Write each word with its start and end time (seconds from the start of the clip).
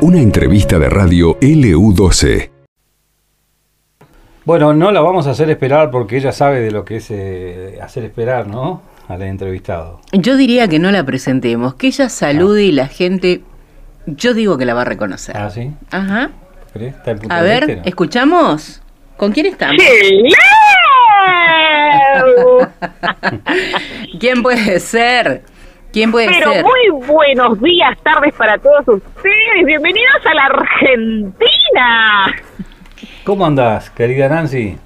Una 0.00 0.20
entrevista 0.20 0.78
de 0.78 0.88
radio 0.88 1.38
LU12. 1.40 2.50
Bueno, 4.44 4.74
no 4.74 4.90
la 4.90 5.00
vamos 5.00 5.28
a 5.28 5.30
hacer 5.30 5.48
esperar 5.50 5.90
porque 5.92 6.16
ella 6.16 6.32
sabe 6.32 6.60
de 6.60 6.72
lo 6.72 6.84
que 6.84 6.96
es 6.96 7.06
eh, 7.10 7.78
hacer 7.80 8.04
esperar, 8.04 8.48
¿no? 8.48 8.82
Al 9.06 9.22
entrevistado. 9.22 10.00
Yo 10.12 10.36
diría 10.36 10.66
que 10.66 10.80
no 10.80 10.90
la 10.90 11.04
presentemos, 11.04 11.74
que 11.74 11.86
ella 11.86 12.08
salude 12.08 12.64
y 12.64 12.72
la 12.72 12.88
gente, 12.88 13.42
yo 14.06 14.34
digo 14.34 14.58
que 14.58 14.64
la 14.64 14.74
va 14.74 14.82
a 14.82 14.86
reconocer. 14.86 15.36
Ah, 15.36 15.50
sí. 15.50 15.70
Ajá. 15.92 16.30
¿Crees? 16.72 16.96
¿Está 16.96 17.12
en 17.12 17.18
punto 17.20 17.34
A 17.34 17.42
ver, 17.42 17.76
no? 17.76 17.82
¿escuchamos? 17.84 18.82
¿Con 19.16 19.30
quién 19.30 19.46
estamos? 19.46 19.80
¡Hello! 22.14 22.68
¿Quién 24.18 24.42
puede 24.42 24.80
ser? 24.80 25.44
¿Quién 25.92 26.10
puede 26.10 26.28
Pero 26.28 26.52
ser? 26.52 26.64
muy 26.64 27.06
buenos 27.06 27.60
días, 27.60 27.98
tardes 28.02 28.32
para 28.34 28.56
todos 28.58 28.88
ustedes. 28.88 29.66
Bienvenidos 29.66 30.24
a 30.24 30.34
la 30.34 30.44
Argentina. 30.46 32.34
¿Cómo 33.24 33.44
andás, 33.44 33.90
querida 33.90 34.28
Nancy? 34.28 34.78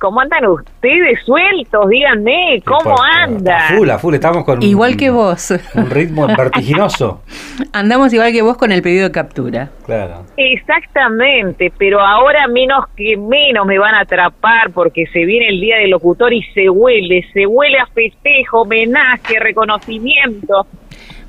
¿Cómo 0.00 0.20
andan 0.20 0.46
ustedes 0.46 1.18
sueltos? 1.24 1.88
Díganme, 1.88 2.62
¿cómo 2.64 2.78
Por- 2.94 3.04
A 3.04 3.24
andan? 3.24 3.76
full, 3.76 3.90
a 3.90 3.98
full, 3.98 4.14
estamos 4.14 4.44
con 4.44 4.62
Igual 4.62 4.96
que 4.96 5.10
vos. 5.10 5.52
un 5.74 5.90
ritmo 5.90 6.26
vertiginoso. 6.28 7.22
Andamos 7.72 8.12
igual 8.12 8.30
que 8.32 8.42
vos 8.42 8.56
con 8.56 8.70
el 8.70 8.80
pedido 8.80 9.04
de 9.04 9.10
captura. 9.10 9.70
Claro. 9.84 10.24
Exactamente, 10.36 11.72
pero 11.76 12.00
ahora 12.00 12.46
menos 12.46 12.84
que 12.96 13.16
menos 13.16 13.66
me 13.66 13.78
van 13.78 13.94
a 13.96 14.00
atrapar 14.02 14.70
porque 14.72 15.06
se 15.12 15.24
viene 15.24 15.48
el 15.48 15.60
Día 15.60 15.76
del 15.78 15.90
Locutor 15.90 16.32
y 16.32 16.42
se 16.54 16.70
huele, 16.70 17.26
se 17.32 17.46
huele 17.46 17.78
a 17.78 17.86
festejo, 17.86 18.62
homenaje, 18.62 19.40
reconocimiento. 19.40 20.66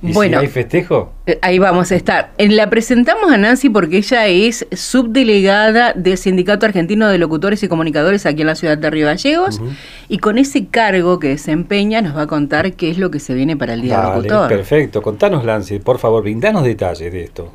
¿Y 0.02 0.13
Bueno. 0.13 0.39
si 0.39 0.45
hay 0.45 0.52
festejo? 0.52 1.13
Eh, 1.26 1.38
Ahí 1.41 1.59
vamos 1.59 1.91
a 1.91 1.95
estar. 1.95 2.30
La 2.38 2.70
presentamos 2.70 3.31
a 3.31 3.38
Nancy 3.38 3.70
porque 3.70 3.97
ella 3.97 4.28
es 4.28 4.66
subdelegada 4.72 5.94
del 5.94 6.17
Sindicato 6.17 6.66
Argentino 6.66 7.08
de 7.09 7.17
Locutores 7.17 7.61
y 7.64 7.67
Comunicadores 7.67 8.25
aquí 8.25 8.41
en 8.41 8.47
la 8.47 8.56
ciudad 8.56 8.78
de 8.78 8.89
Río 8.89 9.08
Gallegos. 9.08 9.61
Y 10.08 10.19
con 10.19 10.38
ese 10.38 10.67
cargo 10.67 11.19
que 11.19 11.30
desempeña 11.30 12.02
nos 12.02 12.16
va 12.16 12.23
a 12.23 12.28
contar 12.28 12.73
qué 12.73 12.89
es 12.89 12.97
lo 12.97 13.11
que 13.11 13.19
se 13.19 13.33
viene 13.33 13.58
para 13.58 13.73
el 13.73 13.81
Día 13.81 13.97
del 13.97 14.06
Dale, 14.06 14.16
Locutor. 14.30 14.47
perfecto. 14.47 15.02
Contanos, 15.02 15.44
Nancy, 15.44 15.80
por 15.80 16.00
favor, 16.00 16.23
brindanos 16.23 16.63
detalles 16.63 17.11
de 17.11 17.23
esto. 17.23 17.52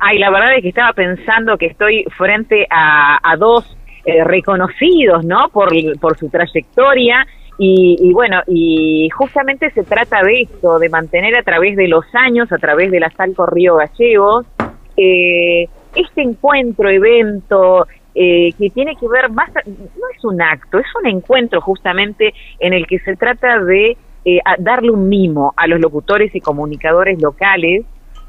Ay, 0.00 0.18
la 0.18 0.30
verdad 0.30 0.56
es 0.56 0.62
que 0.62 0.68
estaba 0.70 0.92
pensando 0.92 1.56
que 1.56 1.66
estoy 1.66 2.04
frente 2.16 2.66
a, 2.68 3.18
a 3.22 3.36
dos 3.36 3.76
eh, 4.04 4.22
reconocidos, 4.24 5.24
¿no? 5.24 5.48
Por, 5.50 5.70
por 6.00 6.18
su 6.18 6.28
trayectoria. 6.28 7.26
Y, 7.58 7.96
y 8.00 8.12
bueno, 8.12 8.40
y 8.46 9.08
justamente 9.10 9.70
se 9.70 9.84
trata 9.84 10.22
de 10.22 10.42
esto, 10.42 10.78
de 10.78 10.88
mantener 10.88 11.36
a 11.36 11.42
través 11.42 11.76
de 11.76 11.86
los 11.86 12.04
años, 12.14 12.50
a 12.50 12.58
través 12.58 12.90
de 12.90 13.00
la 13.00 13.10
Salco 13.10 13.46
Río 13.46 13.76
Gallegos, 13.76 14.46
eh, 14.96 15.68
este 15.94 16.22
encuentro, 16.22 16.88
evento, 16.88 17.86
eh, 18.14 18.52
que 18.58 18.70
tiene 18.70 18.94
que 18.96 19.08
ver 19.08 19.30
más, 19.30 19.50
no 19.66 20.08
es 20.16 20.24
un 20.24 20.40
acto, 20.40 20.78
es 20.78 20.86
un 21.00 21.08
encuentro 21.08 21.60
justamente 21.60 22.32
en 22.60 22.72
el 22.72 22.86
que 22.86 22.98
se 23.00 23.16
trata 23.16 23.58
de 23.58 23.96
eh, 24.24 24.38
darle 24.58 24.90
un 24.90 25.08
mimo 25.08 25.52
a 25.56 25.66
los 25.66 25.80
locutores 25.80 26.34
y 26.34 26.40
comunicadores 26.40 27.20
locales 27.20 27.84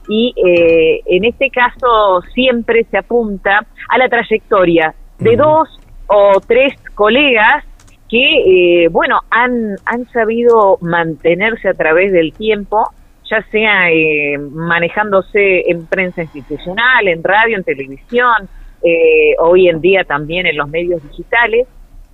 y 0.07 0.33
eh, 0.35 1.01
en 1.05 1.25
este 1.25 1.49
caso 1.49 2.21
siempre 2.33 2.83
se 2.91 2.97
apunta 2.97 3.65
a 3.89 3.97
la 3.97 4.09
trayectoria 4.09 4.93
de 5.19 5.35
dos 5.35 5.69
o 6.07 6.41
tres 6.45 6.73
colegas 6.95 7.63
que, 8.09 8.83
eh, 8.83 8.87
bueno, 8.89 9.21
han, 9.29 9.75
han 9.85 10.05
sabido 10.11 10.77
mantenerse 10.81 11.69
a 11.69 11.73
través 11.73 12.11
del 12.11 12.33
tiempo, 12.33 12.91
ya 13.29 13.41
sea 13.51 13.91
eh, 13.91 14.37
manejándose 14.37 15.69
en 15.69 15.85
prensa 15.87 16.21
institucional, 16.21 17.07
en 17.07 17.23
radio, 17.23 17.57
en 17.57 17.63
televisión, 17.63 18.47
eh, 18.83 19.35
hoy 19.39 19.67
en 19.67 19.81
día 19.81 20.03
también 20.03 20.45
en 20.45 20.57
los 20.57 20.69
medios 20.69 21.01
digitales, 21.09 21.67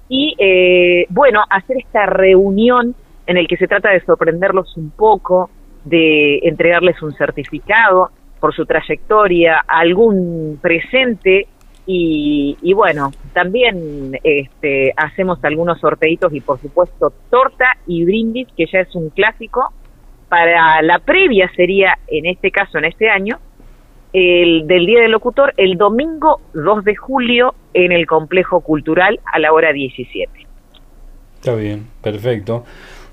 y 0.07 0.35
eh, 0.37 1.05
bueno, 1.09 1.41
hacer 1.49 1.77
esta 1.77 2.05
reunión 2.05 2.95
en 3.27 3.37
el 3.37 3.47
que 3.47 3.57
se 3.57 3.67
trata 3.67 3.89
de 3.91 4.01
sorprenderlos 4.01 4.75
un 4.77 4.91
poco, 4.91 5.49
de 5.83 6.39
entregarles 6.43 7.01
un 7.01 7.13
certificado 7.13 8.09
por 8.39 8.53
su 8.53 8.65
trayectoria, 8.65 9.63
algún 9.67 10.59
presente 10.61 11.47
y, 11.85 12.57
y 12.61 12.73
bueno, 12.73 13.11
también 13.33 14.19
este, 14.23 14.93
hacemos 14.95 15.43
algunos 15.43 15.79
sorteitos 15.79 16.33
y 16.33 16.41
por 16.41 16.59
supuesto 16.59 17.11
torta 17.29 17.65
y 17.87 18.05
brindis, 18.05 18.47
que 18.55 18.65
ya 18.71 18.79
es 18.79 18.95
un 18.95 19.09
clásico. 19.09 19.73
Para 20.29 20.81
la 20.81 20.99
previa 20.99 21.51
sería, 21.55 21.97
en 22.07 22.25
este 22.25 22.51
caso, 22.51 22.77
en 22.77 22.85
este 22.85 23.09
año, 23.09 23.39
el 24.13 24.65
del 24.67 24.85
Día 24.85 25.01
del 25.01 25.11
Locutor, 25.11 25.53
el 25.57 25.77
domingo 25.77 26.39
2 26.53 26.83
de 26.85 26.95
julio 26.95 27.55
en 27.73 27.91
el 27.91 28.05
Complejo 28.05 28.61
Cultural 28.61 29.19
a 29.25 29.39
la 29.39 29.51
hora 29.51 29.73
17. 29.73 30.31
Está 31.35 31.55
bien, 31.55 31.87
perfecto. 32.01 32.63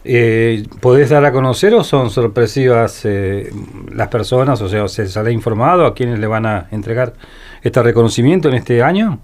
Eh, 0.05 0.65
¿Podés 0.81 1.11
dar 1.11 1.25
a 1.25 1.33
conocer 1.33 1.75
o 1.75 1.83
son 1.83 2.11
sorpresivas 2.11 3.05
eh, 3.05 3.51
las 3.93 4.09
personas? 4.09 4.61
O 4.63 4.69
sea, 4.69 4.87
¿se 4.89 5.19
ha 5.19 5.31
informado 5.31 5.87
a 5.87 5.95
quienes 5.95 6.19
le 6.19 6.27
van 6.27 6.47
a 6.47 6.69
entregar 6.71 7.15
este 7.63 7.83
reconocimiento 7.83 8.49
en 8.49 8.55
este 8.55 8.83
año? 8.83 9.19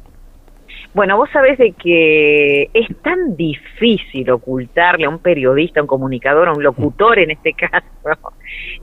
Bueno, 0.94 1.16
vos 1.16 1.28
sabés 1.32 1.58
de 1.58 1.72
que 1.72 2.70
es 2.72 2.86
tan 3.02 3.36
difícil 3.36 4.30
ocultarle 4.30 5.06
a 5.06 5.08
un 5.08 5.18
periodista, 5.18 5.80
a 5.80 5.82
un 5.82 5.88
comunicador, 5.88 6.46
a 6.48 6.52
un 6.52 6.62
locutor 6.62 7.18
en 7.18 7.32
este 7.32 7.52
caso, 7.54 8.32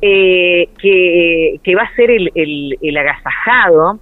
eh, 0.01 0.67
que, 0.77 1.75
va 1.75 1.83
a 1.83 1.95
ser 1.95 2.11
el, 2.11 2.97
agasajado, 2.97 3.99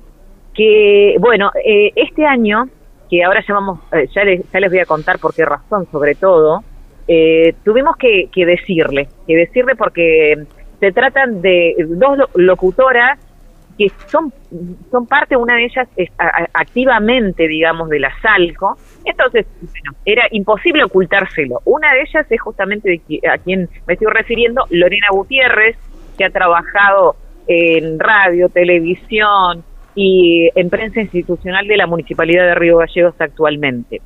que, 0.55 1.17
bueno, 1.19 1.51
eh, 1.63 1.91
este 1.95 2.25
año, 2.25 2.67
que 3.11 3.23
ahora 3.23 3.43
ya, 3.47 3.53
vamos, 3.53 3.79
eh, 3.91 4.07
ya, 4.13 4.23
les, 4.23 4.51
ya 4.51 4.59
les 4.59 4.71
voy 4.71 4.79
a 4.79 4.85
contar 4.85 5.19
por 5.19 5.35
qué 5.35 5.45
razón 5.45 5.87
sobre 5.91 6.15
todo, 6.15 6.63
eh, 7.07 7.53
tuvimos 7.63 7.95
que, 7.97 8.29
que 8.31 8.45
decirle, 8.45 9.07
que 9.27 9.35
decirle 9.35 9.75
porque 9.75 10.35
se 10.79 10.91
tratan 10.91 11.41
de 11.41 11.75
dos 11.89 12.17
lo- 12.17 12.29
locutoras 12.35 13.19
que 13.79 13.87
son, 14.07 14.31
son 14.91 15.07
parte, 15.07 15.37
una 15.37 15.55
de 15.55 15.63
ellas 15.63 15.87
es 15.95 16.09
a- 16.19 16.45
activamente, 16.53 17.47
digamos, 17.47 17.89
de 17.89 17.99
la 17.99 18.11
Salco. 18.21 18.77
Entonces, 19.05 19.47
bueno, 19.61 19.97
era 20.03 20.23
imposible 20.31 20.83
ocultárselo. 20.83 21.61
Una 21.63 21.93
de 21.93 22.01
ellas 22.01 22.27
es 22.29 22.41
justamente 22.41 22.89
de 22.89 23.01
qui- 23.01 23.25
a 23.27 23.37
quien 23.37 23.69
me 23.87 23.93
estoy 23.93 24.11
refiriendo, 24.11 24.65
Lorena 24.69 25.07
Gutiérrez, 25.11 25.77
que 26.17 26.25
ha 26.25 26.29
trabajado 26.29 27.15
en 27.47 27.97
radio, 27.97 28.49
televisión 28.49 29.63
y 29.95 30.49
en 30.55 30.69
prensa 30.69 30.99
institucional 31.01 31.65
de 31.65 31.77
la 31.77 31.87
Municipalidad 31.87 32.45
de 32.47 32.55
Río 32.55 32.77
Gallegos 32.77 33.15
actualmente. 33.17 34.01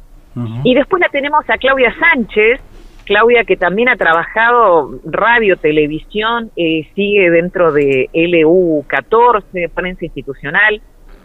Y 0.63 0.75
después 0.75 1.00
la 1.01 1.09
tenemos 1.09 1.44
a 1.50 1.57
Claudia 1.57 1.94
Sánchez, 2.00 2.59
Claudia 3.06 3.44
que 3.44 3.58
también 3.58 3.90
ha 3.90 3.96
trabajado 3.97 5.00
radio, 5.03 5.58
televisión, 5.58 6.52
eh, 6.56 6.88
sigue 6.96 7.30
dentro 7.30 7.72
de 7.72 8.09
LU14, 8.14 9.69
prensa 9.74 10.06
institucional. 10.06 10.81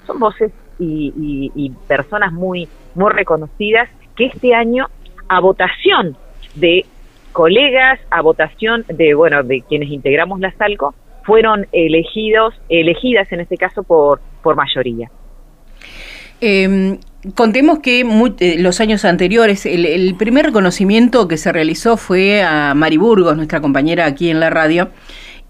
Son 0.06 0.18
voces 0.18 0.52
y, 0.78 1.52
y- 1.54 1.70
personas 1.86 2.32
muy, 2.32 2.68
muy 2.94 3.10
reconocidas 3.12 3.88
que 4.16 4.26
este 4.26 4.54
año 4.54 4.86
a 5.28 5.40
votación 5.40 6.16
de 6.54 6.84
colegas, 7.32 8.00
a 8.10 8.22
votación 8.22 8.84
de, 8.88 9.14
bueno, 9.14 9.42
de 9.42 9.62
quienes 9.62 9.90
integramos 9.90 10.40
la 10.40 10.52
Salco, 10.52 10.94
fueron 11.24 11.66
elegidos, 11.72 12.54
elegidas 12.68 13.30
en 13.32 13.40
este 13.40 13.56
caso 13.56 13.82
por, 13.82 14.20
por 14.42 14.56
mayoría. 14.56 15.10
Eh, 16.40 16.98
contemos 17.34 17.80
que 17.80 18.04
mu- 18.04 18.34
eh, 18.38 18.56
los 18.58 18.80
años 18.80 19.04
anteriores, 19.04 19.66
el, 19.66 19.86
el 19.86 20.14
primer 20.14 20.46
reconocimiento 20.46 21.28
que 21.28 21.36
se 21.36 21.52
realizó 21.52 21.96
fue 21.96 22.42
a 22.42 22.74
Mari 22.74 22.96
Burgos, 22.96 23.36
nuestra 23.36 23.60
compañera 23.60 24.06
aquí 24.06 24.30
en 24.30 24.40
la 24.40 24.50
radio, 24.50 24.90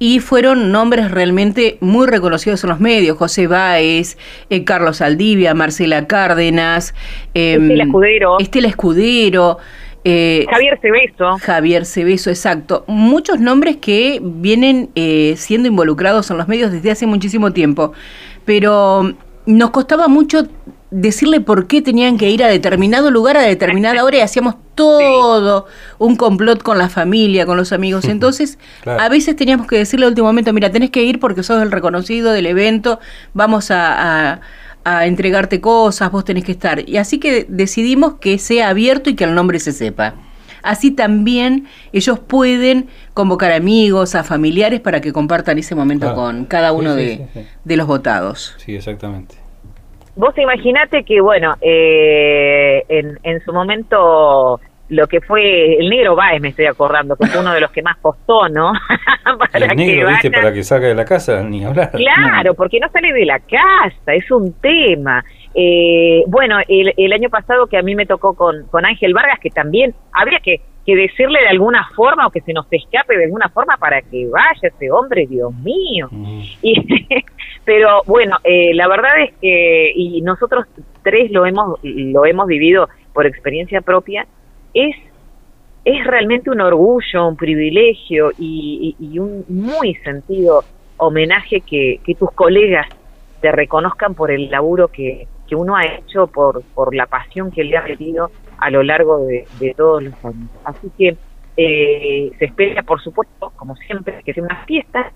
y 0.01 0.21
fueron 0.21 0.71
nombres 0.71 1.11
realmente 1.11 1.77
muy 1.81 2.07
reconocidos 2.07 2.63
en 2.63 2.71
los 2.71 2.79
medios, 2.81 3.19
José 3.19 3.49
Báez, 3.49 4.17
eh, 4.49 4.65
Carlos 4.65 5.01
Aldivia, 5.01 5.55
Marcela 5.55 6.07
Cárdenas, 6.07 6.95
eh, 7.35 7.59
Estela 7.61 7.85
Escudero. 7.85 8.39
Estela 8.39 8.69
Escudero, 8.69 9.59
eh, 10.05 10.47
Javier 10.49 10.79
Cebeso. 10.81 11.39
Javier 11.39 11.85
Cebeso, 11.85 12.31
exacto. 12.31 12.85
Muchos 12.87 13.41
nombres 13.41 13.77
que 13.79 14.21
vienen 14.23 14.89
eh, 14.95 15.35
siendo 15.37 15.67
involucrados 15.67 16.31
en 16.31 16.39
los 16.39 16.47
medios 16.47 16.71
desde 16.71 16.93
hace 16.93 17.07
muchísimo 17.07 17.53
tiempo, 17.53 17.93
pero 18.45 19.13
nos 19.47 19.71
costaba 19.71 20.07
mucho 20.07 20.47
decirle 20.91 21.41
por 21.41 21.67
qué 21.67 21.83
tenían 21.83 22.17
que 22.17 22.31
ir 22.31 22.43
a 22.43 22.49
determinado 22.49 23.11
lugar 23.11 23.37
a 23.37 23.43
determinada 23.43 24.03
hora 24.05 24.17
y 24.17 24.21
hacíamos 24.21 24.55
todo 24.75 25.67
un 25.99 26.17
complot 26.17 26.63
con 26.63 26.79
la 26.79 26.89
familia, 26.89 27.45
con 27.45 27.57
los 27.57 27.73
amigos. 27.73 28.07
Entonces, 28.07 28.59
Claro. 28.83 29.03
a 29.03 29.09
veces 29.09 29.37
teníamos 29.37 29.67
que 29.67 29.77
decirle 29.77 30.07
al 30.07 30.13
último 30.13 30.29
momento, 30.29 30.53
mira, 30.53 30.71
tenés 30.71 30.91
que 30.91 31.03
ir 31.03 31.21
porque 31.21 31.43
sos 31.43 31.61
el 31.63 31.71
reconocido 31.71 32.33
del 32.33 32.47
evento, 32.47 33.01
vamos 33.35 33.71
a, 33.71 34.33
a- 34.33 34.41
a 34.85 35.07
entregarte 35.07 35.61
cosas, 35.61 36.11
vos 36.11 36.25
tenés 36.25 36.45
que 36.45 36.53
estar. 36.53 36.89
Y 36.89 36.97
así 36.97 37.19
que 37.19 37.45
decidimos 37.49 38.15
que 38.15 38.39
sea 38.39 38.71
abierto 38.71 39.11
y 39.11 39.15
que 39.15 39.25
el 39.25 39.35
nombre 39.35 39.59
se 39.61 39.73
sepa. 39.73 40.15
Así 40.63 40.91
también 40.91 41.67
ellos 41.93 42.19
pueden 42.19 42.89
convocar 43.15 43.53
amigos, 43.53 44.15
a 44.15 44.25
familiares 44.25 44.81
para 44.81 45.01
que 45.01 45.13
compartan 45.13 45.59
ese 45.59 45.75
momento 45.75 46.15
con 46.15 46.47
cada 46.47 46.73
uno 46.73 46.95
de, 46.95 47.27
de 47.65 47.77
los 47.77 47.87
votados. 47.87 48.55
Sí, 48.65 48.75
exactamente. 48.75 49.37
Vos 50.19 50.37
imaginate 50.37 51.05
que, 51.05 51.21
bueno, 51.21 51.55
eh, 51.61 52.83
en, 52.89 53.21
en 53.23 53.41
su 53.45 53.53
momento 53.53 54.59
lo 54.89 55.07
que 55.07 55.21
fue 55.21 55.77
el 55.79 55.89
negro 55.89 56.17
Baez, 56.17 56.41
me 56.41 56.49
estoy 56.49 56.67
acordando, 56.67 57.15
que 57.15 57.29
fue 57.29 57.41
uno 57.41 57.53
de 57.53 57.61
los 57.61 57.71
que 57.71 57.83
más 57.83 57.99
costó, 57.99 58.49
¿no? 58.49 58.73
para 59.53 59.67
el 59.67 59.77
negro, 59.77 60.09
¿viste? 60.09 60.29
Para 60.33 60.53
que 60.53 60.65
salga 60.65 60.89
de 60.89 60.97
la 60.97 61.05
casa, 61.05 61.41
ni 61.45 61.65
hablar. 61.65 61.93
Claro, 61.93 62.55
porque 62.55 62.81
no 62.81 62.89
sale 62.89 63.13
de 63.13 63.27
la 63.27 63.39
casa, 63.39 64.13
es 64.13 64.29
un 64.33 64.55
tema. 64.61 65.23
Eh, 65.55 66.25
bueno, 66.27 66.57
el, 66.67 66.93
el, 66.97 67.13
año 67.13 67.29
pasado 67.29 67.69
que 67.69 67.79
a 67.79 67.83
mí 67.83 67.95
me 67.95 68.05
tocó 68.05 68.35
con, 68.35 68.67
con 68.73 68.85
Ángel 68.85 69.15
Vargas, 69.15 69.39
que 69.41 69.51
también 69.51 69.95
habría 70.13 70.41
que, 70.41 70.63
que 70.89 70.97
decirle 70.97 71.41
de 71.41 71.49
alguna 71.49 71.87
forma 71.95 72.27
o 72.27 72.31
que 72.31 72.41
se 72.41 72.55
nos 72.55 72.67
escape 72.71 73.15
de 73.15 73.25
alguna 73.25 73.51
forma 73.51 73.77
para 73.77 74.01
que 74.01 74.27
vaya 74.27 74.69
ese 74.75 74.91
hombre, 74.91 75.27
Dios 75.27 75.55
mío. 75.57 76.09
Mm. 76.11 76.41
Y, 76.63 77.25
pero 77.67 78.01
bueno, 78.07 78.39
eh, 78.43 78.73
la 78.73 78.89
verdad 78.89 79.21
es 79.23 79.35
que, 79.39 79.93
y 79.95 80.23
nosotros 80.23 80.65
tres 81.03 81.31
lo 81.31 81.45
hemos, 81.45 81.79
lo 81.83 82.25
hemos 82.25 82.47
vivido 82.47 82.89
por 83.13 83.27
experiencia 83.27 83.83
propia, 83.83 84.27
es, 84.73 84.97
es 85.85 86.07
realmente 86.07 86.49
un 86.49 86.63
orgullo, 86.63 87.29
un 87.29 87.37
privilegio 87.37 88.31
y, 88.39 88.97
un 89.19 89.45
muy 89.47 89.95
sentido 89.97 90.65
homenaje 90.97 91.61
que, 91.61 92.01
tus 92.19 92.31
colegas 92.31 92.89
te 93.43 93.53
reconozcan 93.53 94.15
por 94.15 94.31
el 94.31 94.51
laburo 94.51 94.89
que, 94.89 95.29
que 95.47 95.55
uno 95.55 95.77
ha 95.77 95.85
hecho, 95.85 96.29
por, 96.29 96.63
por 96.75 96.95
la 96.95 97.05
pasión 97.05 97.51
que 97.51 97.63
le 97.63 97.77
ha 97.77 97.83
metido 97.83 98.31
a 98.59 98.71
lo 98.71 98.83
largo 98.83 99.27
de, 99.27 99.47
todos 99.77 100.03
los 100.03 100.25
años. 100.25 100.51
Así 100.65 100.91
que 100.97 101.17
eh, 101.57 102.31
se 102.39 102.45
espera, 102.45 102.83
por 102.83 103.01
supuesto, 103.03 103.53
como 103.57 103.77
siempre, 103.77 104.23
que 104.25 104.35
sea 104.35 104.43
una 104.43 104.65
fiesta. 104.65 105.13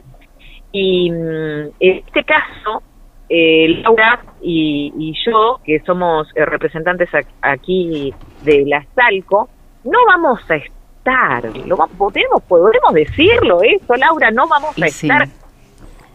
Y 0.73 1.11
mm, 1.11 1.71
en 1.81 1.99
este 2.07 2.25
caso, 2.25 2.83
eh, 3.29 3.81
Laura 3.83 4.21
y, 4.41 5.15
yo, 5.25 5.61
que 5.65 5.81
somos 5.81 6.29
eh, 6.35 6.45
representantes 6.45 7.09
aquí 7.41 8.13
de 8.43 8.65
la 8.67 8.85
Salco, 8.95 9.49
no 9.85 9.99
vamos 10.07 10.41
a 10.51 10.57
estar, 10.57 11.45
lo 11.67 11.77
podemos, 11.99 12.43
podemos 12.43 12.93
decirlo 12.93 13.63
eso, 13.63 13.95
Laura, 13.97 14.31
no 14.31 14.47
vamos 14.49 14.81
a 14.81 14.87
estar, 14.87 15.29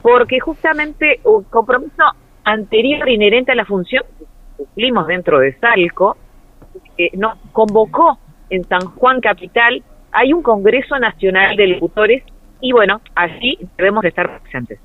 porque 0.02 0.40
justamente 0.40 1.20
un 1.24 1.44
compromiso 1.46 2.04
anterior 2.44 3.10
inherente 3.10 3.52
a 3.52 3.56
la 3.56 3.66
función 3.66 4.04
que 4.18 4.26
cumplimos 4.58 5.08
dentro 5.08 5.40
de 5.40 5.54
Salco, 5.60 6.18
eh, 6.98 7.10
nos 7.14 7.38
convocó 7.52 8.18
en 8.50 8.64
San 8.66 8.82
Juan 8.82 9.22
Capital, 9.22 9.84
hay 10.12 10.34
un 10.34 10.42
Congreso 10.42 10.98
Nacional 11.00 11.56
de 11.56 11.68
Locutores 11.68 12.24
y 12.62 12.72
bueno, 12.72 13.02
allí 13.16 13.58
debemos 13.78 14.04
estar 14.06 14.40
presentes. 14.42 14.80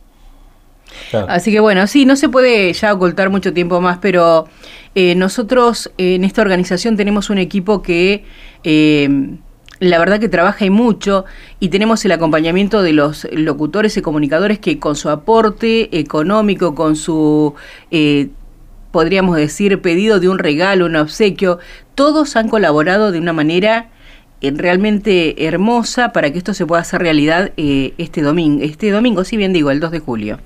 Así 1.29 1.53
que 1.53 1.61
bueno, 1.61 1.87
sí, 1.87 2.05
no 2.05 2.17
se 2.17 2.29
puede 2.29 2.73
ya 2.73 2.93
ocultar 2.93 3.31
mucho 3.31 3.53
tiempo 3.53 3.81
más, 3.81 3.99
pero 3.99 4.47
eh, 4.95 5.15
nosotros 5.15 5.91
en 5.97 6.25
esta 6.25 6.43
organización 6.43 6.97
tenemos 6.97 7.31
un 7.31 7.39
equipo 7.39 7.83
que 7.83 8.25
eh, 8.65 9.09
la 9.79 9.99
verdad 9.99 10.21
que 10.21 10.29
trabaja 10.29 10.65
y 10.65 10.71
mucho 10.71 11.25
y 11.61 11.69
tenemos 11.69 12.05
el 12.05 12.13
acompañamiento 12.13 12.83
de 12.83 12.93
los 12.93 13.27
locutores 13.33 13.97
y 13.97 14.03
comunicadores 14.03 14.59
que 14.59 14.79
con 14.79 14.97
su 14.97 15.09
aporte 15.09 15.99
económico, 15.99 16.75
con 16.75 16.97
su... 16.97 17.55
Eh, 18.93 18.99
podríamos 19.03 19.37
decir, 19.37 19.81
pedido 19.81 20.21
de 20.21 20.29
un 20.29 20.39
regalo, 20.39 20.87
un 20.87 20.97
obsequio, 20.97 21.59
todos 21.95 22.37
han 22.37 22.49
colaborado 22.49 23.11
de 23.11 23.19
una 23.19 23.33
manera 23.33 23.89
realmente 24.43 25.47
hermosa 25.47 26.13
para 26.13 26.31
que 26.31 26.39
esto 26.39 26.53
se 26.53 26.67
pueda 26.67 26.83
hacer 26.83 27.01
realidad 27.01 27.53
este 27.57 28.23
domingo, 28.23 28.63
este 28.65 28.91
domingo, 28.91 29.25
si 29.25 29.37
bien 29.37 29.53
digo, 29.53 29.71
el 29.71 29.81
2 29.81 29.91
de 29.93 29.99
julio. 30.01 30.39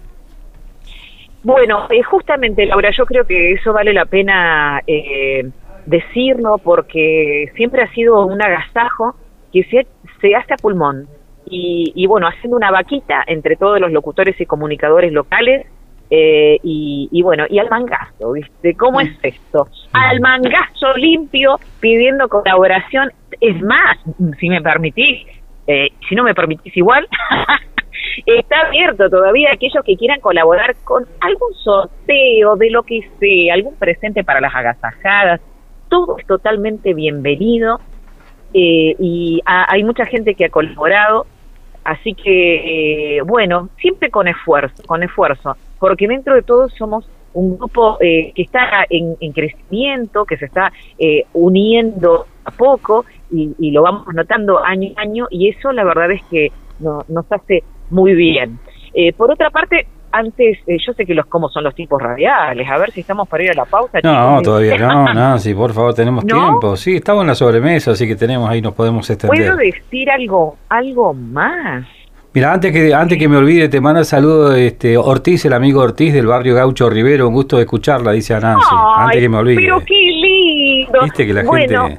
Bueno, 1.42 1.86
eh, 1.90 2.02
justamente, 2.02 2.66
Laura, 2.66 2.90
yo 2.90 3.06
creo 3.06 3.24
que 3.24 3.52
eso 3.52 3.72
vale 3.72 3.92
la 3.92 4.04
pena 4.04 4.82
eh, 4.86 5.48
decirlo 5.86 6.58
porque 6.58 7.52
siempre 7.56 7.82
ha 7.82 7.92
sido 7.92 8.26
un 8.26 8.42
agasajo 8.42 9.14
que 9.52 9.62
se, 9.64 9.86
se 10.20 10.34
hace 10.34 10.54
a 10.54 10.56
pulmón. 10.56 11.06
Y, 11.48 12.04
bueno, 12.08 12.26
haciendo 12.26 12.56
una 12.56 12.72
vaquita 12.72 13.22
entre 13.28 13.54
todos 13.54 13.80
los 13.80 13.92
locutores 13.92 14.38
y 14.40 14.46
comunicadores 14.46 15.12
locales 15.12 15.64
eh, 16.10 16.58
y, 16.62 17.22
bueno, 17.22 17.44
y 17.48 17.58
al 17.58 17.68
mangazo, 17.68 18.32
¿viste? 18.32 18.74
¿Cómo 18.74 19.00
es 19.00 19.10
esto? 19.22 19.68
Al 19.92 20.20
mangazo 20.20 20.94
limpio 20.96 21.58
pidiendo 21.80 22.28
colaboración. 22.28 23.10
Es 23.40 23.60
más, 23.62 23.98
si 24.38 24.48
me 24.48 24.62
permitís, 24.62 25.26
eh, 25.66 25.88
si 26.08 26.14
no 26.14 26.22
me 26.22 26.34
permitís 26.34 26.76
igual, 26.76 27.06
Está 28.24 28.60
abierto 28.66 29.10
todavía 29.10 29.50
aquellos 29.52 29.84
que 29.84 29.96
quieran 29.96 30.20
colaborar 30.20 30.74
con 30.84 31.04
algún 31.20 31.52
sorteo 31.54 32.56
de 32.56 32.70
lo 32.70 32.82
que 32.82 33.08
sea, 33.20 33.54
algún 33.54 33.76
presente 33.76 34.24
para 34.24 34.40
las 34.40 34.54
agasajadas. 34.54 35.40
Todo 35.88 36.18
es 36.18 36.26
totalmente 36.26 36.94
bienvenido 36.94 37.78
eh, 38.54 38.96
y 38.98 39.40
hay 39.44 39.84
mucha 39.84 40.06
gente 40.06 40.34
que 40.34 40.46
ha 40.46 40.48
colaborado. 40.48 41.26
Así 41.84 42.14
que, 42.14 43.18
eh, 43.18 43.22
bueno, 43.22 43.68
siempre 43.78 44.10
con 44.10 44.26
esfuerzo, 44.26 44.82
con 44.86 45.02
esfuerzo, 45.02 45.56
porque 45.78 46.08
dentro 46.08 46.34
de 46.34 46.42
todo 46.42 46.68
somos 46.68 47.08
un 47.34 47.58
grupo 47.58 47.98
eh, 48.00 48.32
que 48.34 48.42
está 48.42 48.86
en, 48.88 49.16
crecimiento, 49.32 50.24
que 50.24 50.38
se 50.38 50.46
está 50.46 50.72
uniendo 51.34 52.26
a 52.44 52.50
poco 52.50 53.04
y, 53.30 53.54
y, 53.58 53.72
lo 53.72 53.82
vamos 53.82 54.06
notando 54.14 54.64
año 54.64 54.92
a 54.96 55.02
año 55.02 55.26
y 55.30 55.48
eso 55.48 55.72
la 55.72 55.84
verdad 55.84 56.12
es 56.12 56.22
que 56.30 56.50
no, 56.78 57.04
nos 57.08 57.30
hace 57.30 57.62
muy 57.90 58.14
bien. 58.14 58.58
Eh, 58.94 59.12
por 59.12 59.30
otra 59.30 59.50
parte, 59.50 59.86
antes, 60.12 60.58
eh, 60.66 60.78
yo 60.84 60.92
sé 60.94 61.04
que 61.04 61.14
los 61.14 61.26
cómo 61.26 61.48
son 61.48 61.64
los 61.64 61.74
tipos 61.74 62.00
radiales, 62.00 62.68
a 62.68 62.78
ver 62.78 62.90
si 62.92 63.00
estamos 63.00 63.28
para 63.28 63.44
ir 63.44 63.50
a 63.50 63.54
la 63.54 63.64
pausa. 63.64 63.98
No, 64.02 64.40
todavía 64.42 64.78
no, 64.78 65.04
Nancy, 65.14 65.54
por 65.54 65.72
favor, 65.72 65.94
tenemos 65.94 66.24
tiempo. 66.24 66.76
Sí, 66.76 66.96
estamos 66.96 67.22
en 67.22 67.28
la 67.28 67.34
sobremesa, 67.34 67.90
así 67.92 68.06
que 68.06 68.16
tenemos 68.16 68.48
ahí, 68.48 68.62
nos 68.62 68.74
podemos 68.74 69.08
extender. 69.10 69.38
¿Puedo 69.38 69.56
decir 69.56 70.10
algo, 70.10 70.56
algo 70.68 71.12
más? 71.12 71.86
Mira, 72.36 72.52
antes 72.52 72.70
que 72.70 72.92
antes 72.92 73.16
que 73.16 73.28
me 73.28 73.38
olvide, 73.38 73.70
te 73.70 73.80
manda 73.80 74.04
saludo 74.04 74.54
este 74.54 74.98
Ortiz, 74.98 75.46
el 75.46 75.54
amigo 75.54 75.80
Ortiz 75.80 76.12
del 76.12 76.26
barrio 76.26 76.54
Gaucho 76.54 76.90
Rivero. 76.90 77.28
Un 77.28 77.32
gusto 77.32 77.56
de 77.56 77.62
escucharla, 77.62 78.12
dice 78.12 78.34
a 78.34 78.40
Nancy. 78.40 78.74
antes 78.98 79.20
que 79.22 79.28
me 79.30 79.38
olvide. 79.38 79.56
Pero 79.56 79.80
qué 79.80 79.94
lindo. 79.94 81.00
Viste 81.04 81.26
que 81.26 81.32
la 81.32 81.44
gente 81.44 81.98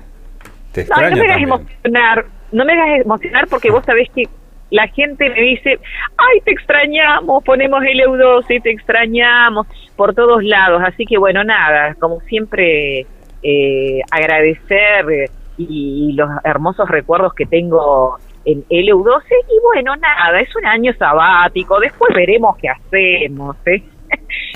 te 0.73 0.81
extraña. 0.81 1.09
No, 1.09 1.15
no 1.15 1.23
me 1.23 1.31
hagas 1.31 1.41
emocionar. 1.41 2.25
No 2.51 2.65
me 2.65 2.73
hagas 2.73 3.01
emocionar 3.03 3.47
porque 3.47 3.71
vos 3.71 3.83
sabés 3.83 4.09
que 4.13 4.25
la 4.69 4.87
gente 4.89 5.27
me 5.27 5.41
dice, 5.41 5.79
ay, 6.17 6.41
te 6.45 6.51
extrañamos, 6.51 7.43
ponemos 7.43 7.81
el 7.83 7.99
EU12, 7.99 8.61
te 8.61 8.69
extrañamos 8.69 9.65
por 9.95 10.13
todos 10.13 10.43
lados. 10.43 10.83
Así 10.85 11.07
que 11.07 11.17
bueno, 11.17 11.43
nada, 11.43 11.95
como 11.95 12.19
siempre, 12.21 13.07
eh, 13.41 14.01
agradecer 14.11 15.31
y, 15.57 16.13
los 16.13 16.29
hermosos 16.43 16.87
recuerdos 16.89 17.33
que 17.33 17.47
tengo 17.47 18.19
en 18.47 18.63
el 18.69 18.87
EU12 18.87 19.23
y 19.49 19.61
bueno, 19.61 19.93
nada, 19.97 20.39
es 20.39 20.55
un 20.55 20.65
año 20.65 20.93
sabático, 20.97 21.79
después 21.81 22.15
veremos 22.15 22.55
qué 22.57 22.69
hacemos. 22.69 23.55
¿eh? 23.65 23.83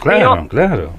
Claro, 0.02 0.48
claro. 0.48 0.92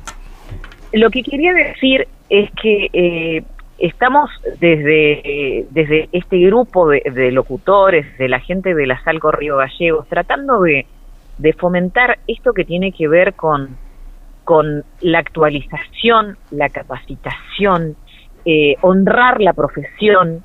Lo 0.93 1.11
que 1.11 1.23
quería 1.23 1.55
decir 1.55 2.07
es 2.29 2.51
que 2.63 2.91
eh, 2.93 3.43
estamos 3.79 4.31
desde, 4.61 5.67
desde 5.71 6.09
este 6.13 6.39
grupo 6.39 6.89
de, 6.89 7.33
locutores, 7.33 8.07
de 8.19 8.29
la 8.29 8.41
gente 8.41 8.75
de 8.75 8.87
la 8.87 9.03
Salco 9.03 9.33
Río 9.33 9.57
Gallegos, 9.57 10.07
tratando 10.09 10.61
de, 10.61 10.87
fomentar 11.59 12.19
esto 12.27 12.53
que 12.53 12.65
tiene 12.65 12.93
que 12.93 13.09
ver 13.09 13.33
con, 13.33 13.77
con 14.45 14.85
la 15.01 15.19
actualización, 15.19 16.37
la 16.51 16.69
capacitación, 16.69 17.97
eh, 18.45 18.77
honrar 18.83 19.41
la 19.41 19.55
profesión. 19.55 20.45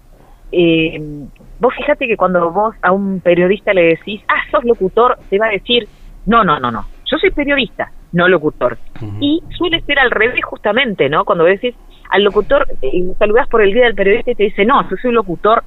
Eh, 0.52 1.28
vos 1.60 1.74
fíjate 1.76 2.08
que 2.08 2.18
cuando 2.18 2.52
vos 2.52 2.76
a 2.82 2.92
un 2.92 3.20
periodista 3.20 3.74
le 3.74 3.84
decís, 3.84 4.22
ah, 4.28 4.42
sos 4.52 4.64
locutor, 4.64 5.18
te 5.30 5.40
va 5.40 5.48
a 5.48 5.52
decir, 5.52 5.88
no, 6.26 6.44
no, 6.44 6.60
no, 6.60 6.72
no, 6.72 6.86
yo 7.06 7.18
soy 7.18 7.32
periodista, 7.32 7.92
no 8.12 8.28
locutor. 8.28 8.78
Y 9.20 9.44
suele 9.58 9.82
ser 9.82 10.00
al 10.00 10.12
revés 10.12 10.44
justamente, 10.44 11.10
¿no? 11.10 11.26
Cuando 11.26 11.44
decís, 11.44 11.76
al 12.10 12.24
locutor, 12.24 12.68
y 12.82 13.02
eh, 13.02 13.14
saludas 13.20 13.48
por 13.48 13.62
el 13.62 13.74
día 13.74 13.86
del 13.86 13.96
periodista 13.96 14.32
y 14.32 14.36
te 14.36 14.44
dice, 14.44 14.66
no, 14.66 14.88
yo 14.90 14.96
soy 15.02 15.12
locutor, 15.12 15.64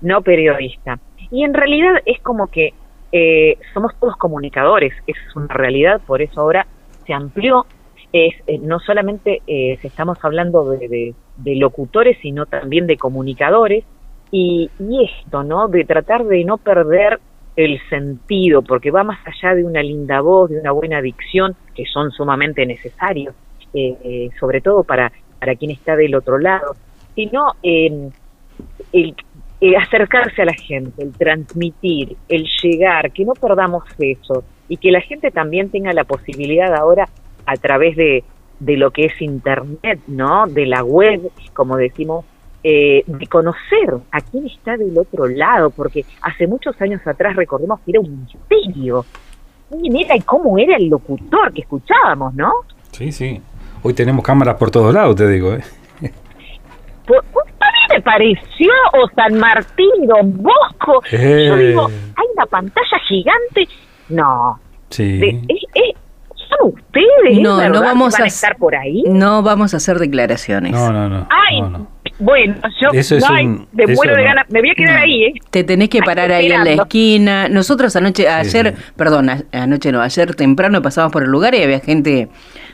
no 0.00 0.22
periodista. 0.22 0.98
Y 1.30 1.44
en 1.44 1.54
realidad 1.54 1.94
es 2.04 2.20
como 2.20 2.48
que 2.48 2.74
eh, 3.12 3.58
somos 3.72 3.92
todos 4.00 4.16
comunicadores, 4.16 4.92
es 5.06 5.16
una 5.36 5.54
realidad, 5.54 6.00
por 6.06 6.20
eso 6.20 6.40
ahora 6.40 6.66
se 7.06 7.14
amplió, 7.14 7.64
es 8.12 8.34
eh, 8.46 8.58
no 8.58 8.78
solamente 8.80 9.42
eh, 9.46 9.78
estamos 9.82 10.18
hablando 10.22 10.70
de, 10.70 11.14
de, 11.36 11.56
locutores, 11.56 12.18
sino 12.22 12.46
también 12.46 12.86
de 12.86 12.96
comunicadores, 12.96 13.84
y, 14.36 14.70
esto, 15.04 15.44
¿no? 15.44 15.68
De 15.68 15.84
tratar 15.84 16.24
de 16.24 16.44
no 16.44 16.58
perder 16.58 17.20
el 17.54 17.78
sentido, 17.88 18.62
porque 18.62 18.90
va 18.90 19.04
más 19.04 19.20
allá 19.26 19.54
de 19.54 19.64
una 19.64 19.80
linda 19.80 20.20
voz, 20.20 20.50
de 20.50 20.58
una 20.58 20.72
buena 20.72 21.00
dicción, 21.00 21.54
que 21.74 21.84
son 21.86 22.10
sumamente 22.10 22.66
necesarios, 22.66 23.34
eh, 23.72 24.30
sobre 24.38 24.60
todo 24.60 24.82
para 24.82 25.12
para 25.44 25.56
quien 25.56 25.72
está 25.72 25.94
del 25.94 26.14
otro 26.14 26.38
lado, 26.38 26.74
sino 27.14 27.52
eh, 27.62 28.08
acercarse 29.78 30.40
a 30.40 30.46
la 30.46 30.54
gente, 30.54 31.02
el 31.02 31.12
transmitir, 31.12 32.16
el 32.30 32.46
llegar, 32.62 33.12
que 33.12 33.26
no 33.26 33.34
perdamos 33.34 33.84
eso 33.98 34.42
y 34.68 34.78
que 34.78 34.90
la 34.90 35.02
gente 35.02 35.30
también 35.30 35.68
tenga 35.68 35.92
la 35.92 36.04
posibilidad 36.04 36.74
ahora 36.74 37.08
a 37.44 37.56
través 37.56 37.94
de, 37.94 38.24
de 38.58 38.76
lo 38.78 38.90
que 38.90 39.04
es 39.04 39.20
Internet, 39.20 40.00
¿no? 40.06 40.46
De 40.46 40.64
la 40.64 40.82
web, 40.82 41.30
como 41.52 41.76
decimos, 41.76 42.24
eh, 42.64 43.04
de 43.06 43.26
conocer 43.26 43.94
a 44.10 44.20
quién 44.22 44.46
está 44.46 44.76
del 44.76 44.96
otro 44.98 45.26
lado, 45.28 45.70
porque 45.70 46.04
hace 46.22 46.46
muchos 46.46 46.74
años 46.80 47.00
atrás 47.06 47.36
recordemos 47.36 47.78
que 47.84 47.90
era 47.92 48.00
un 48.00 48.22
misterio. 48.24 49.04
¿Quién 49.70 49.96
era 49.96 50.16
y 50.16 50.20
cómo 50.22 50.58
era 50.58 50.76
el 50.76 50.88
locutor 50.88 51.52
que 51.52 51.60
escuchábamos, 51.60 52.34
no? 52.34 52.50
Sí, 52.92 53.12
sí. 53.12 53.40
Hoy 53.82 53.92
tenemos 53.94 54.24
cámaras 54.24 54.56
por 54.56 54.70
todos 54.70 54.94
lados, 54.94 55.14
te 55.16 55.28
digo, 55.28 55.52
¿eh? 55.54 55.62
Por, 57.06 57.18
a 57.18 57.66
mí 57.66 57.94
me 57.96 58.00
pareció, 58.00 58.70
o 58.94 59.08
San 59.14 59.38
Martín 59.38 60.06
Don 60.06 60.42
Bosco. 60.42 61.02
Yo 61.10 61.18
Eh. 61.18 61.68
digo, 61.68 61.86
hay 61.88 62.26
una 62.34 62.46
pantalla 62.46 62.98
gigante. 63.06 63.68
No. 64.08 64.58
Sí. 64.88 65.18
De- 65.18 65.42
es- 65.48 65.64
es- 65.74 65.96
¿Son 66.58 66.72
ustedes? 66.72 67.40
No, 67.40 67.60
¿Es 67.60 67.70
no 67.70 67.80
vamos 67.82 68.14
que 68.14 68.20
van 68.20 68.22
a 68.22 68.24
a 68.24 68.28
estar 68.28 68.56
por 68.56 68.74
ahí? 68.76 69.02
No 69.08 69.42
vamos 69.42 69.74
a 69.74 69.78
hacer 69.78 69.98
declaraciones. 69.98 70.72
No, 70.72 70.92
no, 70.92 71.08
no. 71.08 71.26
Ay, 71.30 71.60
no, 71.62 71.68
no. 71.70 71.86
Bueno, 72.18 72.54
yo 72.80 72.90
Eso 72.92 73.16
es 73.16 73.24
ay, 73.28 73.46
un- 73.46 73.66
me 73.72 73.84
eso 73.84 73.92
muero 73.94 74.12
de 74.16 74.22
no. 74.22 74.28
ganas. 74.28 74.50
Me 74.50 74.60
voy 74.60 74.70
a 74.70 74.74
quedar 74.74 74.94
No. 74.96 75.02
ahí, 75.02 75.24
¿eh? 75.24 75.32
Te 75.50 75.64
tenés 75.64 75.88
que 75.88 76.00
parar 76.02 76.30
ahí 76.32 76.50
en 76.50 76.64
la 76.64 76.72
esquina. 76.72 77.48
Nosotros 77.48 77.94
anoche, 77.96 78.28
ayer, 78.28 78.74
sí. 78.76 78.82
perdón, 78.96 79.30
a- 79.30 79.42
anoche 79.52 79.90
no, 79.92 80.00
ayer 80.00 80.34
temprano 80.34 80.80
pasamos 80.82 81.10
por 81.12 81.24
el 81.24 81.30
lugar 81.30 81.54
y 81.54 81.62
había 81.62 81.80
gente 81.80 82.28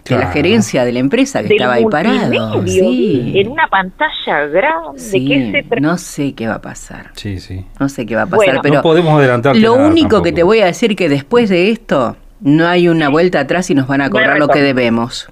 de 0.04 0.16
la 0.18 0.30
gerencia 0.32 0.84
de 0.84 0.92
la 0.92 0.98
empresa 0.98 1.40
que 1.42 1.48
Del 1.48 1.56
estaba 1.58 1.74
ahí 1.74 1.84
parado. 1.90 2.66
Sí. 2.66 3.32
En 3.36 3.48
una 3.48 3.66
pantalla 3.68 4.46
grande. 4.46 4.98
Sí, 4.98 5.26
¿Qué 5.28 5.50
se 5.52 5.68
tra- 5.68 5.80
no 5.80 5.98
sé 5.98 6.32
qué 6.34 6.46
va 6.46 6.54
a 6.54 6.60
pasar. 6.62 7.10
Sí, 7.14 7.38
sí. 7.38 7.64
No 7.78 7.88
sé 7.88 8.06
qué 8.06 8.16
va 8.16 8.22
a 8.22 8.26
pasar, 8.26 8.36
Bueno, 8.46 8.60
pero 8.62 8.74
no 8.76 8.82
podemos 8.82 9.18
adelantar. 9.18 9.56
lo 9.56 9.74
único 9.74 10.22
que 10.22 10.32
te 10.32 10.42
voy 10.42 10.60
a 10.60 10.66
decir 10.66 10.96
que 10.96 11.08
después 11.08 11.48
de 11.50 11.70
esto 11.70 12.16
no 12.40 12.66
hay 12.66 12.88
una 12.88 13.08
vuelta 13.10 13.40
atrás 13.40 13.68
y 13.70 13.74
nos 13.74 13.86
van 13.86 14.00
a 14.00 14.04
No 14.06 14.10
cobrar 14.12 14.38
lo 14.38 14.48
que 14.48 14.60
debemos. 14.62 15.28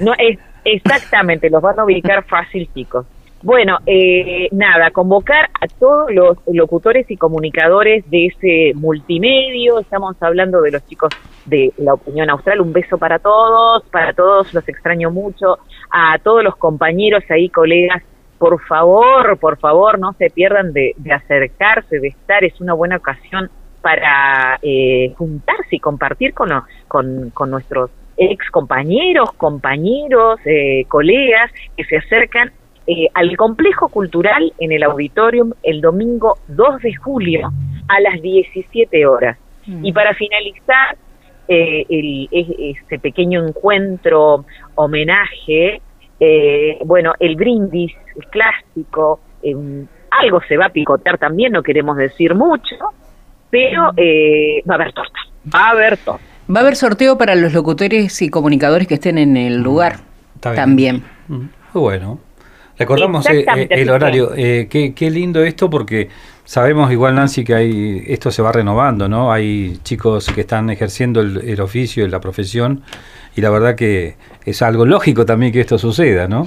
No, 0.00 0.12
es, 0.18 0.38
exactamente, 0.64 1.50
los 1.50 1.60
van 1.62 1.78
a 1.78 1.84
ubicar 1.84 2.24
fácil, 2.24 2.68
chicos. 2.74 3.06
Bueno, 3.42 3.78
eh, 3.86 4.48
nada, 4.50 4.90
convocar 4.90 5.50
a 5.60 5.66
todos 5.78 6.10
los 6.10 6.38
locutores 6.52 7.08
y 7.10 7.16
comunicadores 7.16 8.08
de 8.10 8.26
ese 8.26 8.72
multimedio. 8.74 9.78
Estamos 9.78 10.16
hablando 10.20 10.62
de 10.62 10.72
los 10.72 10.84
chicos 10.86 11.12
de 11.44 11.72
la 11.76 11.94
opinión 11.94 12.28
austral. 12.30 12.60
Un 12.60 12.72
beso 12.72 12.98
para 12.98 13.18
todos, 13.18 13.84
para 13.90 14.14
todos, 14.14 14.52
los 14.54 14.66
extraño 14.68 15.10
mucho. 15.10 15.58
A 15.90 16.18
todos 16.18 16.42
los 16.42 16.56
compañeros 16.56 17.22
ahí, 17.28 17.48
colegas, 17.50 18.02
por 18.38 18.60
favor, 18.66 19.38
por 19.38 19.58
favor, 19.58 19.98
no 19.98 20.12
se 20.14 20.30
pierdan 20.30 20.72
de, 20.72 20.94
de 20.96 21.12
acercarse, 21.12 22.00
de 22.00 22.08
estar. 22.08 22.42
Es 22.42 22.60
una 22.60 22.72
buena 22.72 22.96
ocasión 22.96 23.50
para 23.82 24.58
eh, 24.62 25.12
juntarse 25.16 25.76
y 25.76 25.78
compartir 25.78 26.32
con, 26.34 26.48
lo- 26.48 26.64
con, 26.88 27.30
con 27.30 27.50
nuestros 27.50 27.90
ex 28.16 28.50
compañeros, 28.50 29.30
compañeros, 29.36 30.40
eh, 30.46 30.84
colegas 30.88 31.52
que 31.76 31.84
se 31.84 31.98
acercan 31.98 32.50
eh, 32.86 33.08
al 33.14 33.36
complejo 33.36 33.88
cultural 33.88 34.52
en 34.58 34.72
el 34.72 34.82
auditorium 34.82 35.52
el 35.62 35.80
domingo 35.80 36.38
2 36.48 36.80
de 36.82 36.94
julio 36.94 37.50
a 37.88 38.00
las 38.00 38.20
17 38.22 39.06
horas. 39.06 39.36
Y 39.82 39.92
para 39.92 40.14
finalizar 40.14 40.96
eh, 41.48 41.84
el, 41.88 42.28
es- 42.30 42.76
este 42.80 42.98
pequeño 43.00 43.44
encuentro, 43.46 44.44
homenaje, 44.76 45.80
eh, 46.20 46.78
bueno, 46.84 47.12
el 47.18 47.36
brindis 47.36 47.92
clásico, 48.30 49.20
eh, 49.42 49.54
algo 50.22 50.40
se 50.48 50.56
va 50.56 50.66
a 50.66 50.70
picotear 50.70 51.18
también, 51.18 51.52
no 51.52 51.62
queremos 51.62 51.96
decir 51.96 52.34
mucho, 52.34 52.76
pero 53.50 53.90
eh, 53.96 54.62
va 54.68 54.74
a 54.74 54.76
haber 54.76 54.92
torta, 54.92 55.18
va 55.54 55.66
a 55.66 55.70
haber 55.70 55.96
torta. 55.98 56.22
Va 56.48 56.60
a 56.60 56.62
haber 56.62 56.76
sorteo 56.76 57.18
para 57.18 57.34
los 57.34 57.52
locutores 57.52 58.22
y 58.22 58.28
comunicadores 58.28 58.86
que 58.86 58.94
estén 58.94 59.18
en 59.18 59.36
el 59.36 59.62
lugar 59.62 59.96
también. 60.40 61.02
Mm, 61.26 61.34
Muy 61.74 61.82
bueno. 61.82 62.20
Recordamos 62.78 63.28
eh, 63.30 63.44
eh, 63.56 63.68
el 63.70 63.90
horario. 63.90 64.32
Eh, 64.36 64.68
qué, 64.70 64.92
qué 64.94 65.10
lindo 65.10 65.42
esto 65.42 65.70
porque 65.70 66.08
sabemos 66.44 66.92
igual, 66.92 67.14
Nancy, 67.14 67.44
que 67.44 67.54
hay 67.54 68.04
esto 68.06 68.30
se 68.30 68.42
va 68.42 68.52
renovando, 68.52 69.08
¿no? 69.08 69.32
Hay 69.32 69.78
chicos 69.82 70.28
que 70.34 70.42
están 70.42 70.70
ejerciendo 70.70 71.20
el, 71.20 71.38
el 71.48 71.60
oficio 71.60 72.04
y 72.04 72.08
la 72.08 72.20
profesión 72.20 72.82
y 73.34 73.40
la 73.40 73.50
verdad 73.50 73.74
que 73.74 74.16
es 74.44 74.62
algo 74.62 74.84
lógico 74.84 75.24
también 75.24 75.52
que 75.52 75.60
esto 75.60 75.78
suceda, 75.78 76.28
¿no? 76.28 76.46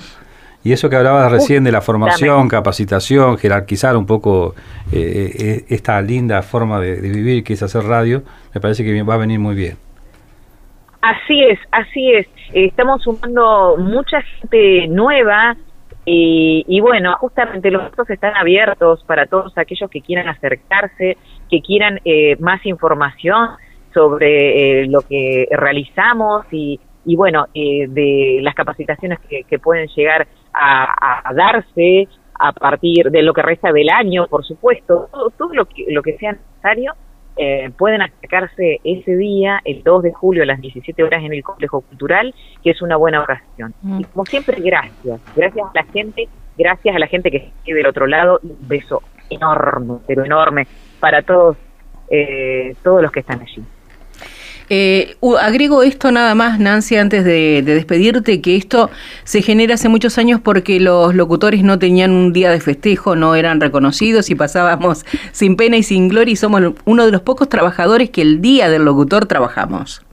Y 0.64 0.74
eso 0.74 0.90
que 0.90 0.98
hablabas 0.98 1.32
recién 1.32 1.64
de 1.64 1.72
la 1.72 1.82
formación, 1.82 2.50
capacitación, 2.50 3.38
jerarquizar 3.38 3.96
un 3.96 4.06
poco 4.06 4.56
eh, 4.92 5.32
eh, 5.40 5.66
esta 5.70 6.02
linda 6.02 6.42
forma 6.42 6.82
de, 6.82 6.98
de 6.98 7.10
vivir 7.10 7.44
que 7.46 7.54
es 7.54 7.64
hacer 7.64 7.84
radio, 7.84 8.24
me 8.54 8.60
parece 8.60 8.84
que 8.84 9.02
va 9.04 9.14
a 9.14 9.18
venir 9.18 9.40
muy 9.40 9.56
bien. 9.56 9.78
Así 11.02 11.42
es, 11.44 11.60
así 11.72 12.12
es. 12.12 12.28
Eh, 12.54 12.66
Estamos 12.66 13.02
sumando 13.04 13.78
mucha 13.78 14.22
gente 14.22 14.88
nueva 14.88 15.56
y, 16.12 16.66
y 16.68 16.82
bueno, 16.82 17.16
justamente 17.20 17.70
los 17.70 17.84
puestos 17.84 18.10
están 18.10 18.36
abiertos 18.36 19.04
para 19.04 19.28
todos 19.28 19.56
aquellos 19.56 19.92
que 19.92 20.02
quieran 20.02 20.28
acercarse, 20.28 21.18
que 21.48 21.62
quieran 21.62 22.00
eh, 22.04 22.36
más 22.40 22.66
información 22.66 23.50
sobre 23.94 24.82
eh, 24.82 24.88
lo 24.88 25.02
que 25.02 25.48
realizamos 25.52 26.48
y, 26.52 26.80
y 27.06 27.16
bueno, 27.16 27.46
eh, 27.54 27.86
de 27.90 28.40
las 28.42 28.56
capacitaciones 28.56 29.20
que, 29.30 29.44
que 29.44 29.60
pueden 29.60 29.88
llegar 29.96 30.28
a, 30.52 31.30
a 31.30 31.32
darse 31.36 32.08
a 32.40 32.54
partir 32.54 33.12
de 33.12 33.22
lo 33.22 33.32
que 33.32 33.44
resta 33.44 33.72
del 33.72 33.90
año, 33.92 34.26
por 34.28 34.44
supuesto, 34.44 35.10
todo, 35.12 35.30
todo 35.38 35.54
lo, 35.54 35.66
que, 35.66 35.86
lo 35.90 36.02
que 36.02 36.18
sea 36.18 36.32
necesario 36.32 36.94
eh, 37.42 37.72
pueden 37.78 38.02
acercarse 38.02 38.82
ese 38.84 39.16
día, 39.16 39.62
el 39.64 39.82
2 39.82 40.04
de 40.04 40.12
julio 40.12 40.44
a 40.44 40.46
las 40.46 40.60
17 40.60 41.02
horas 41.02 41.24
en 41.24 41.32
el 41.32 41.42
Complejo 41.42 41.80
Cultural, 41.80 42.36
que 42.62 42.72
es 42.72 42.82
una 42.82 42.98
buena 42.98 43.22
ocasión. 43.22 43.74
Mm. 43.82 44.02
Y 44.02 44.04
como 44.04 44.26
siempre, 44.26 44.62
gracias. 44.62 45.22
Gracias 45.38 45.66
a 45.66 45.72
la 45.74 45.84
gente, 45.86 46.28
gracias 46.58 46.94
a 46.94 47.00
la 47.00 47.08
gente 47.08 47.32
que 47.32 47.38
esté 47.38 47.74
del 47.74 47.88
otro 47.88 48.08
lado. 48.08 48.42
Un 48.44 48.58
beso 48.68 49.04
enorme, 49.30 50.00
pero 50.06 50.26
enorme, 50.26 50.68
para 51.00 51.22
todos, 51.22 51.56
eh, 52.10 52.76
todos 52.84 53.02
los 53.02 53.10
que 53.10 53.22
están 53.22 53.40
allí. 53.40 53.64
Eh, 54.70 55.16
agrego 55.42 55.82
esto 55.84 56.12
nada 56.12 56.36
más, 56.36 56.60
Nancy, 56.60 56.96
antes 56.98 57.24
de, 57.26 57.62
de 57.64 57.74
despedirte, 57.76 58.40
que 58.42 58.56
esto 58.56 58.92
se 59.24 59.42
genera 59.42 59.74
hace 59.76 59.90
muchos 59.90 60.18
años 60.20 60.40
porque 60.42 60.80
los 60.80 61.16
locutores 61.16 61.64
no 61.64 61.80
tenían 61.80 62.12
un 62.12 62.34
día 62.34 62.52
de 62.52 62.60
festejo, 62.62 63.16
no 63.16 63.36
eran 63.36 63.60
reconocidos 63.62 64.30
y 64.30 64.36
pasábamos 64.36 65.06
sin 65.32 65.56
pena 65.56 65.78
y 65.78 65.84
sin 65.84 66.08
gloria 66.10 66.34
y 66.34 66.36
somos 66.36 66.62
uno 66.86 67.06
de 67.06 67.12
los 67.12 67.22
pocos 67.22 67.50
trabajadores 67.50 68.10
que 68.12 68.22
el 68.22 68.42
día 68.42 68.70
del 68.70 68.86
locutor 68.86 69.26
trabajamos. 69.26 70.06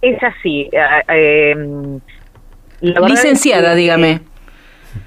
Es 0.00 0.22
así. 0.22 0.68
eh, 0.72 1.04
eh, 1.08 1.54
la 2.80 3.00
verdad 3.00 3.06
Licenciada, 3.06 3.74
es 3.74 3.80
que, 3.80 3.80
dígame. 3.80 4.22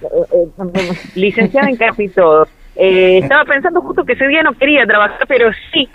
eh, 0.02 0.08
eh, 0.32 0.50
licenciada 1.16 1.70
en 1.70 1.78
casi 1.78 2.10
todo. 2.10 2.48
Eh, 2.76 3.20
estaba 3.20 3.46
pensando 3.46 3.82
justo 3.82 4.06
que 4.06 4.14
ese 4.14 4.28
día 4.28 4.44
no 4.44 4.54
quería 4.56 4.86
trabajar, 4.86 5.26
pero 5.28 5.50
sí, 5.74 5.90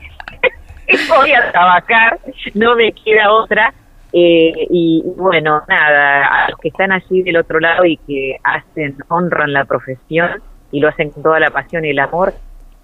voy 1.08 1.32
a 1.32 1.50
trabajar, 1.50 2.18
no 2.54 2.74
me 2.76 2.92
queda 2.92 3.32
otra. 3.32 3.72
Eh, 4.12 4.66
y 4.70 5.02
bueno, 5.16 5.62
nada, 5.66 6.44
a 6.44 6.50
los 6.50 6.58
que 6.58 6.68
están 6.68 6.92
allí 6.92 7.22
del 7.22 7.38
otro 7.38 7.60
lado 7.60 7.84
y 7.86 7.96
que 7.96 8.36
hacen, 8.44 8.96
honran 9.08 9.54
la 9.54 9.64
profesión 9.64 10.42
y 10.70 10.80
lo 10.80 10.88
hacen 10.88 11.10
con 11.10 11.22
toda 11.22 11.40
la 11.40 11.50
pasión 11.50 11.84
y 11.84 11.90
el 11.90 11.98
amor, 11.98 12.34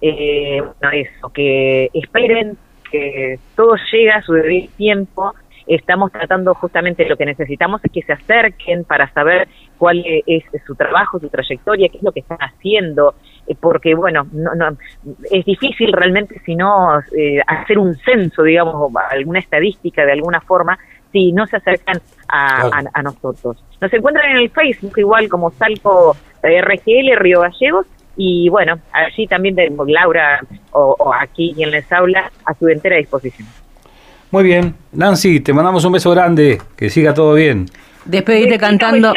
eh, 0.01 0.61
bueno, 0.61 0.91
eso, 0.91 1.29
que 1.29 1.89
esperen 1.93 2.57
que 2.91 3.37
todo 3.55 3.75
llega 3.91 4.15
a 4.15 4.21
su 4.23 4.33
debido 4.33 4.71
tiempo. 4.75 5.35
Estamos 5.67 6.11
tratando 6.11 6.55
justamente 6.55 7.07
lo 7.07 7.15
que 7.15 7.27
necesitamos 7.27 7.79
es 7.83 7.91
que 7.91 8.01
se 8.01 8.13
acerquen 8.13 8.83
para 8.85 9.11
saber 9.13 9.47
cuál 9.77 10.03
es 10.25 10.43
su 10.65 10.73
trabajo, 10.73 11.19
su 11.19 11.29
trayectoria, 11.29 11.89
qué 11.89 11.97
es 11.97 12.03
lo 12.03 12.11
que 12.11 12.21
están 12.21 12.39
haciendo, 12.39 13.13
porque 13.55 13.95
bueno, 13.95 14.27
no, 14.31 14.53
no, 14.55 14.77
es 15.31 15.45
difícil 15.45 15.91
realmente 15.93 16.41
si 16.45 16.55
no 16.55 16.99
eh, 17.17 17.39
hacer 17.47 17.77
un 17.79 17.95
censo, 17.97 18.43
digamos, 18.43 18.91
alguna 19.09 19.39
estadística 19.39 20.05
de 20.05 20.11
alguna 20.13 20.41
forma, 20.41 20.77
si 21.11 21.31
no 21.31 21.47
se 21.47 21.57
acercan 21.57 22.01
a, 22.27 22.69
Claro. 22.69 22.87
a- 22.93 22.99
a 22.99 23.01
nosotros. 23.03 23.63
Nos 23.81 23.93
encuentran 23.93 24.29
en 24.31 24.37
el 24.37 24.49
Facebook 24.49 24.93
igual 24.97 25.27
como 25.29 25.51
Salco 25.51 26.15
eh, 26.43 26.61
RGL 26.61 27.15
Río 27.17 27.41
Gallegos 27.41 27.85
y 28.17 28.49
bueno, 28.49 28.79
allí 28.91 29.25
también 29.27 29.55
tenemos 29.55 29.87
Laura 29.89 30.41
o, 30.71 30.95
o 30.99 31.13
aquí 31.13 31.53
quien 31.55 31.71
les 31.71 31.89
habla 31.91 32.31
a 32.45 32.53
su 32.53 32.67
entera 32.67 32.97
disposición. 32.97 33.47
Muy 34.31 34.43
bien. 34.43 34.75
Nancy, 34.91 35.39
te 35.39 35.53
mandamos 35.53 35.83
un 35.85 35.93
beso 35.93 36.11
grande. 36.11 36.61
Que 36.77 36.89
siga 36.91 37.13
todo 37.15 37.33
bien. 37.33 37.65
Despedite 38.05 38.59
cantando. 38.59 39.11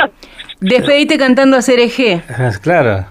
Despedite 0.61 1.19
cantando 1.19 1.57
a 1.59 1.63
Cereje. 1.63 2.23
Claro. 2.63 3.07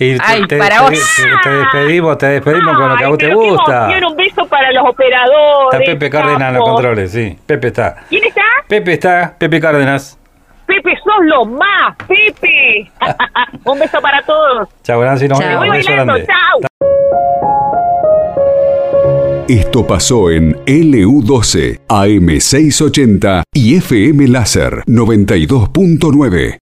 Y 0.00 0.16
te, 0.16 0.22
Ay, 0.24 0.46
te, 0.46 0.58
para 0.58 0.76
te, 0.76 0.82
vos. 0.82 1.16
Te, 1.42 1.50
despedimos, 1.50 2.18
te 2.18 2.26
despedimos 2.26 2.68
Ay, 2.68 2.80
con 2.80 2.88
lo 2.88 2.96
que 2.96 3.04
a 3.04 3.08
vos 3.08 3.18
te 3.18 3.34
gusta. 3.34 3.88
un 4.08 4.16
beso 4.16 4.46
para 4.46 4.70
los 4.72 4.84
operadores. 4.86 5.80
Está 5.80 5.92
Pepe 5.92 6.10
Cárdenas 6.10 6.48
en 6.50 6.54
los 6.54 6.68
controles, 6.68 7.10
sí. 7.10 7.36
Pepe 7.44 7.66
está. 7.68 7.96
¿Quién 8.08 8.24
está? 8.24 8.42
Pepe 8.68 8.92
está, 8.92 9.34
Pepe 9.36 9.60
Cárdenas. 9.60 10.18
Pepe, 10.66 10.94
sos 11.02 11.24
lo 11.24 11.46
más, 11.46 11.96
Pepe. 12.06 12.90
un 13.64 13.78
beso 13.78 14.00
para 14.00 14.22
todos. 14.22 14.68
Chao, 14.84 15.02
Nancy, 15.02 15.26
nos 15.26 15.38
vemos. 15.38 15.66
Un 15.66 15.80
grande. 15.80 16.26
Chao. 16.26 16.60
Esto 19.48 19.86
pasó 19.86 20.30
en 20.30 20.54
LU12, 20.66 21.80
AM680 21.88 23.42
y 23.54 23.76
FM 23.76 24.28
Láser 24.28 24.84
92.9. 24.86 26.56